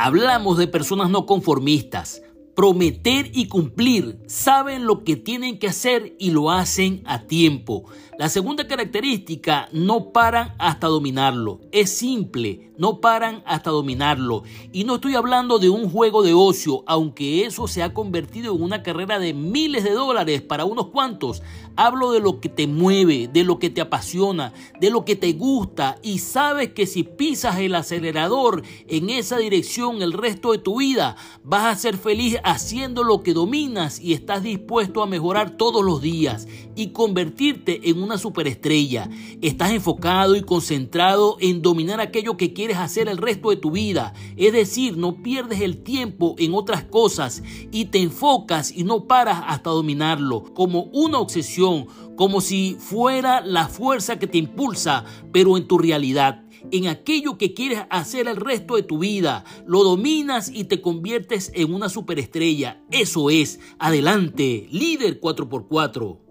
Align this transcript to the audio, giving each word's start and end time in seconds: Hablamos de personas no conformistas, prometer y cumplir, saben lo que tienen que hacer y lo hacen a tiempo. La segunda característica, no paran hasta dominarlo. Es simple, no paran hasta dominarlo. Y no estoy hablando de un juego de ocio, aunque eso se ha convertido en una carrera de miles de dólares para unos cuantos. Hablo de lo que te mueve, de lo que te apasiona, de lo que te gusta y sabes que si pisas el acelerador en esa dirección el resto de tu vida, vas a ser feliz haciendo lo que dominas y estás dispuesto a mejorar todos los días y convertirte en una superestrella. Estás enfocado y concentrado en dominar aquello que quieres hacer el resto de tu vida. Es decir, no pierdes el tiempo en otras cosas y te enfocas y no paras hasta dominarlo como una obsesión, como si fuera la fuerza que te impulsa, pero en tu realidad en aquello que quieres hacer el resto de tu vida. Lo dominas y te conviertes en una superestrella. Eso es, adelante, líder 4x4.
Hablamos 0.00 0.56
de 0.58 0.68
personas 0.68 1.10
no 1.10 1.26
conformistas, 1.26 2.22
prometer 2.58 3.30
y 3.34 3.46
cumplir, 3.46 4.18
saben 4.26 4.84
lo 4.84 5.04
que 5.04 5.14
tienen 5.14 5.60
que 5.60 5.68
hacer 5.68 6.16
y 6.18 6.32
lo 6.32 6.50
hacen 6.50 7.02
a 7.06 7.22
tiempo. 7.22 7.84
La 8.18 8.28
segunda 8.28 8.66
característica, 8.66 9.68
no 9.70 10.10
paran 10.10 10.56
hasta 10.58 10.88
dominarlo. 10.88 11.60
Es 11.70 11.96
simple, 11.96 12.72
no 12.76 13.00
paran 13.00 13.44
hasta 13.46 13.70
dominarlo. 13.70 14.42
Y 14.72 14.82
no 14.82 14.96
estoy 14.96 15.14
hablando 15.14 15.60
de 15.60 15.68
un 15.68 15.88
juego 15.88 16.24
de 16.24 16.34
ocio, 16.34 16.82
aunque 16.88 17.44
eso 17.44 17.68
se 17.68 17.80
ha 17.80 17.94
convertido 17.94 18.56
en 18.56 18.62
una 18.62 18.82
carrera 18.82 19.20
de 19.20 19.34
miles 19.34 19.84
de 19.84 19.92
dólares 19.92 20.42
para 20.42 20.64
unos 20.64 20.88
cuantos. 20.88 21.42
Hablo 21.76 22.10
de 22.10 22.18
lo 22.18 22.40
que 22.40 22.48
te 22.48 22.66
mueve, 22.66 23.28
de 23.32 23.44
lo 23.44 23.60
que 23.60 23.70
te 23.70 23.80
apasiona, 23.80 24.52
de 24.80 24.90
lo 24.90 25.04
que 25.04 25.14
te 25.14 25.32
gusta 25.34 25.96
y 26.02 26.18
sabes 26.18 26.72
que 26.72 26.86
si 26.86 27.04
pisas 27.04 27.58
el 27.58 27.76
acelerador 27.76 28.64
en 28.88 29.10
esa 29.10 29.38
dirección 29.38 30.02
el 30.02 30.12
resto 30.12 30.50
de 30.50 30.58
tu 30.58 30.80
vida, 30.80 31.14
vas 31.44 31.66
a 31.66 31.80
ser 31.80 31.96
feliz 31.96 32.36
haciendo 32.50 33.04
lo 33.04 33.22
que 33.22 33.34
dominas 33.34 34.00
y 34.00 34.12
estás 34.12 34.42
dispuesto 34.42 35.02
a 35.02 35.06
mejorar 35.06 35.56
todos 35.56 35.84
los 35.84 36.00
días 36.00 36.48
y 36.74 36.88
convertirte 36.88 37.90
en 37.90 38.02
una 38.02 38.18
superestrella. 38.18 39.10
Estás 39.42 39.72
enfocado 39.72 40.36
y 40.36 40.42
concentrado 40.42 41.36
en 41.40 41.62
dominar 41.62 42.00
aquello 42.00 42.36
que 42.36 42.52
quieres 42.52 42.78
hacer 42.78 43.08
el 43.08 43.18
resto 43.18 43.50
de 43.50 43.56
tu 43.56 43.70
vida. 43.70 44.14
Es 44.36 44.52
decir, 44.52 44.96
no 44.96 45.22
pierdes 45.22 45.60
el 45.60 45.82
tiempo 45.82 46.34
en 46.38 46.54
otras 46.54 46.84
cosas 46.84 47.42
y 47.70 47.86
te 47.86 48.00
enfocas 48.00 48.72
y 48.72 48.84
no 48.84 49.04
paras 49.04 49.42
hasta 49.46 49.70
dominarlo 49.70 50.54
como 50.54 50.84
una 50.92 51.18
obsesión, 51.18 51.86
como 52.18 52.40
si 52.40 52.76
fuera 52.80 53.40
la 53.40 53.68
fuerza 53.68 54.18
que 54.18 54.26
te 54.26 54.38
impulsa, 54.38 55.04
pero 55.32 55.56
en 55.56 55.68
tu 55.68 55.78
realidad 55.78 56.44
en 56.72 56.88
aquello 56.88 57.38
que 57.38 57.54
quieres 57.54 57.82
hacer 57.88 58.26
el 58.26 58.36
resto 58.36 58.74
de 58.74 58.82
tu 58.82 58.98
vida. 58.98 59.44
Lo 59.64 59.84
dominas 59.84 60.50
y 60.52 60.64
te 60.64 60.80
conviertes 60.80 61.52
en 61.54 61.72
una 61.72 61.88
superestrella. 61.88 62.82
Eso 62.90 63.30
es, 63.30 63.60
adelante, 63.78 64.66
líder 64.72 65.20
4x4. 65.20 66.27